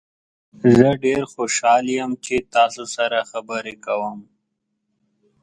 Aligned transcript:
زه 0.75 0.87
ډیر 1.03 1.21
خوشحال 1.33 1.85
یم 1.97 2.11
چې 2.25 2.35
تاسو 2.55 2.83
سره 2.95 3.17
خبرې 3.31 3.75
کوم. 3.85 4.19